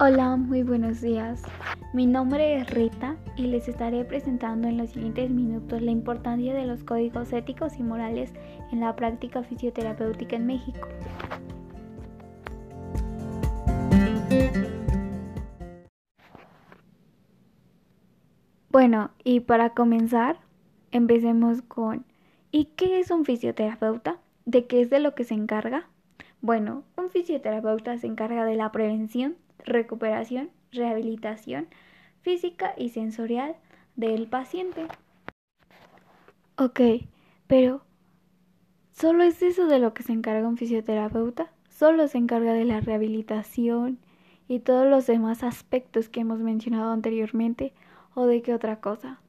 [0.00, 1.42] Hola, muy buenos días.
[1.92, 6.66] Mi nombre es Rita y les estaré presentando en los siguientes minutos la importancia de
[6.66, 8.32] los códigos éticos y morales
[8.70, 10.86] en la práctica fisioterapéutica en México.
[18.70, 20.38] Bueno, y para comenzar,
[20.92, 22.04] empecemos con
[22.52, 24.20] ¿y qué es un fisioterapeuta?
[24.44, 25.88] ¿De qué es de lo que se encarga?
[26.40, 31.68] Bueno, un fisioterapeuta se encarga de la prevención, recuperación, rehabilitación
[32.20, 33.56] física y sensorial
[33.96, 34.86] del paciente.
[36.56, 36.80] Ok,
[37.46, 37.82] pero
[38.92, 41.52] ¿solo es eso de lo que se encarga un fisioterapeuta?
[41.68, 43.98] ¿Solo se encarga de la rehabilitación
[44.48, 47.72] y todos los demás aspectos que hemos mencionado anteriormente?
[48.14, 49.20] ¿O de qué otra cosa?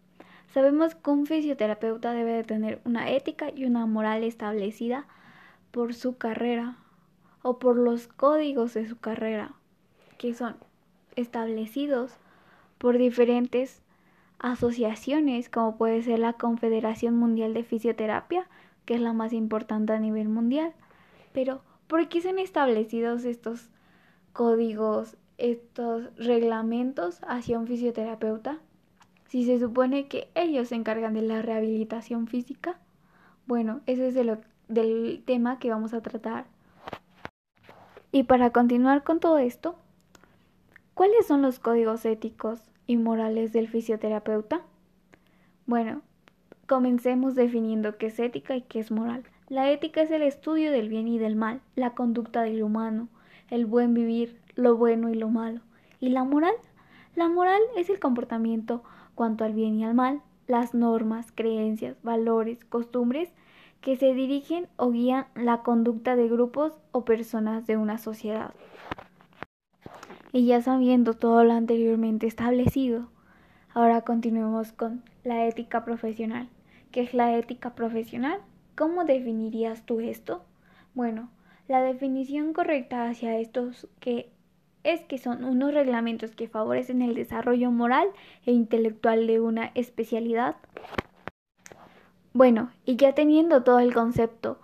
[0.52, 5.06] Sabemos que un fisioterapeuta debe de tener una ética y una moral establecida
[5.70, 6.78] por su carrera
[7.44, 9.54] o por los códigos de su carrera
[10.20, 10.58] que son
[11.16, 12.12] establecidos
[12.78, 13.82] por diferentes
[14.38, 18.46] asociaciones, como puede ser la Confederación Mundial de Fisioterapia,
[18.86, 20.74] que es la más importante a nivel mundial.
[21.32, 23.70] Pero, ¿por qué han establecidos estos
[24.34, 28.60] códigos, estos reglamentos hacia un fisioterapeuta?
[29.28, 32.78] Si se supone que ellos se encargan de la rehabilitación física,
[33.48, 36.46] bueno, ese es el del tema que vamos a tratar.
[38.12, 39.78] Y para continuar con todo esto,
[41.00, 44.64] ¿Cuáles son los códigos éticos y morales del fisioterapeuta?
[45.66, 46.02] Bueno,
[46.68, 49.24] comencemos definiendo qué es ética y qué es moral.
[49.48, 53.08] La ética es el estudio del bien y del mal, la conducta del humano,
[53.50, 55.62] el buen vivir, lo bueno y lo malo.
[56.02, 56.56] ¿Y la moral?
[57.16, 58.84] La moral es el comportamiento
[59.16, 63.30] cuanto al bien y al mal, las normas, creencias, valores, costumbres
[63.80, 68.54] que se dirigen o guían la conducta de grupos o personas de una sociedad.
[70.32, 73.10] Y ya sabiendo todo lo anteriormente establecido,
[73.74, 76.50] ahora continuemos con la ética profesional.
[76.92, 78.40] ¿Qué es la ética profesional?
[78.76, 80.44] ¿Cómo definirías tú esto?
[80.94, 81.30] Bueno,
[81.68, 84.30] la definición correcta hacia estos que
[84.84, 88.08] es que son unos reglamentos que favorecen el desarrollo moral
[88.46, 90.56] e intelectual de una especialidad.
[92.34, 94.60] Bueno, y ya teniendo todo el concepto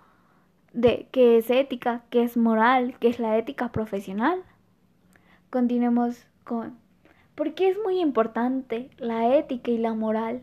[0.72, 4.42] de qué es ética, qué es moral, qué es la ética profesional,
[5.56, 6.76] continuemos con
[7.34, 10.42] ¿por qué es muy importante la ética y la moral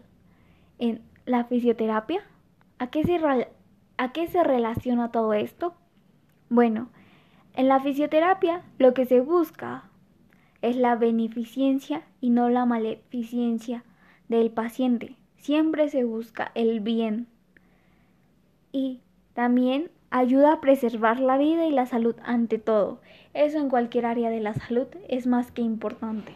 [0.79, 2.23] en la fisioterapia?
[2.79, 3.19] ¿A qué se,
[3.97, 5.75] a qué se relaciona todo esto?
[6.49, 6.89] Bueno,
[7.53, 9.83] en la fisioterapia lo que se busca
[10.63, 13.83] es la beneficencia y no la maleficencia
[14.29, 15.15] del paciente.
[15.37, 17.27] Siempre se busca el bien.
[18.71, 19.01] Y
[19.35, 22.99] también ayuda a preservar la vida y la salud ante todo.
[23.33, 26.33] Eso en cualquier área de la salud es más que importante.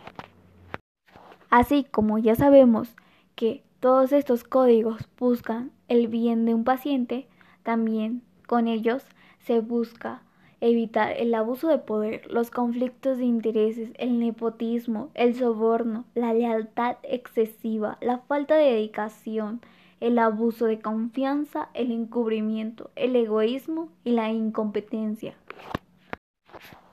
[1.52, 2.96] Así como ya sabemos
[3.36, 7.28] que todos estos códigos buscan el bien de un paciente,
[7.62, 9.04] también con ellos
[9.46, 10.24] se busca
[10.60, 16.98] evitar el abuso de poder, los conflictos de intereses, el nepotismo, el soborno, la lealtad
[17.04, 19.62] excesiva, la falta de dedicación,
[20.00, 25.36] el abuso de confianza, el encubrimiento, el egoísmo y la incompetencia.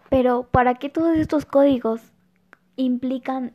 [0.09, 2.01] Pero, ¿para qué todos estos códigos
[2.77, 3.53] implican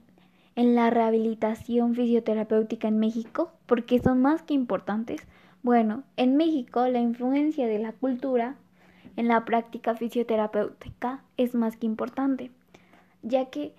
[0.55, 3.51] en la rehabilitación fisioterapéutica en México?
[3.65, 5.25] Porque son más que importantes.
[5.63, 8.55] Bueno, en México la influencia de la cultura
[9.15, 12.51] en la práctica fisioterapéutica es más que importante,
[13.21, 13.73] ya que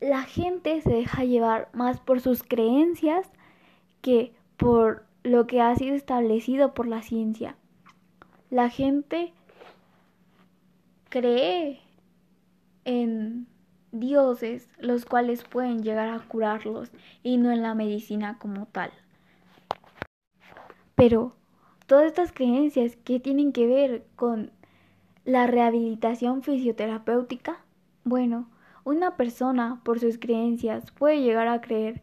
[0.00, 3.30] la gente se deja llevar más por sus creencias
[4.00, 7.56] que por lo que ha sido establecido por la ciencia.
[8.48, 9.32] La gente
[11.08, 11.80] cree
[12.84, 13.48] en
[13.90, 16.92] dioses los cuales pueden llegar a curarlos
[17.24, 18.92] y no en la medicina como tal.
[20.94, 21.34] Pero
[21.86, 24.52] todas estas creencias que tienen que ver con
[25.24, 27.64] la rehabilitación fisioterapéutica,
[28.04, 28.48] bueno,
[28.84, 32.00] una persona por sus creencias puede llegar a creer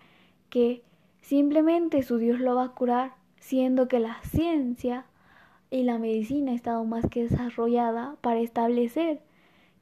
[0.50, 0.84] que
[1.24, 5.06] Simplemente su Dios lo va a curar, siendo que la ciencia
[5.72, 9.22] y la medicina ha estado más que desarrollada para establecer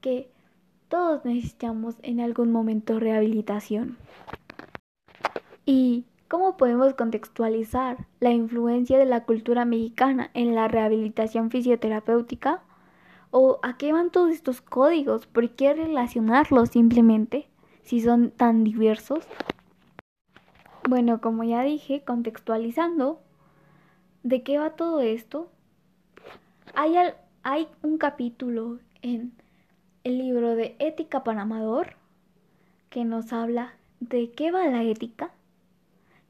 [0.02, 0.30] que
[0.88, 3.98] todos necesitamos en algún momento rehabilitación.
[5.66, 12.62] ¿Y cómo podemos contextualizar la influencia de la cultura mexicana en la rehabilitación fisioterapéutica?
[13.32, 15.26] ¿O a qué van todos estos códigos?
[15.26, 17.48] ¿Por qué relacionarlos simplemente
[17.82, 19.26] si son tan diversos?
[20.90, 23.22] Bueno, como ya dije, contextualizando,
[24.24, 25.52] ¿de qué va todo esto?
[26.74, 29.32] Hay, un capítulo en
[30.04, 31.98] el libro de Ética para Amador
[32.90, 35.32] que nos habla de qué va la ética.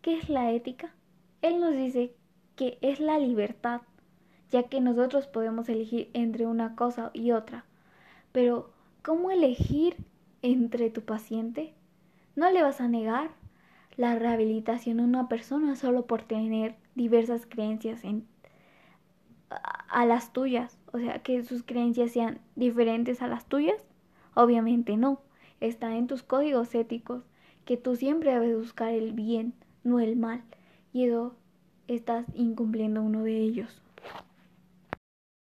[0.01, 0.93] ¿Qué es la ética?
[1.41, 2.13] Él nos dice
[2.57, 3.81] que es la libertad,
[4.51, 7.63] ya que nosotros podemos elegir entre una cosa y otra.
[8.33, 8.69] Pero,
[9.01, 9.95] ¿cómo elegir
[10.41, 11.73] entre tu paciente?
[12.35, 13.40] No le vas a negar
[14.01, 18.25] la rehabilitación a una persona solo por tener diversas creencias en,
[19.51, 23.85] a las tuyas, o sea, que sus creencias sean diferentes a las tuyas.
[24.33, 25.21] Obviamente no,
[25.59, 27.21] está en tus códigos éticos
[27.63, 29.53] que tú siempre debes buscar el bien,
[29.83, 30.41] no el mal,
[30.93, 31.35] y eso
[31.87, 33.83] estás incumpliendo uno de ellos.